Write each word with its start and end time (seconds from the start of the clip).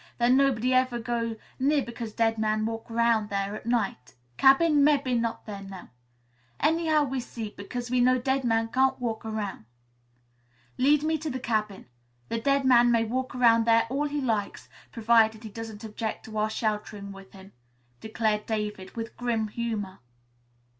Then 0.17 0.35
nobody 0.35 0.73
ever 0.73 0.97
go 0.97 1.35
near 1.59 1.83
because 1.83 2.11
dead 2.11 2.39
man 2.39 2.65
walk 2.65 2.89
aroun' 2.89 3.27
there 3.27 3.53
at 3.55 3.67
night. 3.67 4.15
Cabin 4.35 4.83
mebbe 4.83 5.05
not 5.15 5.45
there 5.45 5.61
now. 5.61 5.89
Anyhow 6.59 7.03
we 7.03 7.19
see, 7.19 7.51
because 7.55 7.91
we 7.91 8.01
know 8.01 8.17
dead 8.17 8.43
man 8.43 8.69
can't 8.69 8.99
walk 8.99 9.23
aroun'." 9.23 9.67
"Lead 10.79 11.03
me 11.03 11.19
to 11.19 11.29
the 11.29 11.39
cabin. 11.39 11.85
The 12.29 12.39
dead 12.41 12.65
man 12.65 12.89
may 12.91 13.03
walk 13.03 13.35
around 13.35 13.67
there 13.67 13.85
all 13.91 14.07
he 14.07 14.21
likes, 14.21 14.69
provided 14.91 15.43
he 15.43 15.49
doesn't 15.49 15.83
object 15.83 16.25
to 16.25 16.35
our 16.39 16.49
sheltering 16.49 17.11
with 17.11 17.33
him," 17.33 17.51
declared 17.99 18.47
David 18.47 18.95
with 18.95 19.15
grim 19.17 19.49
humor. 19.49 19.99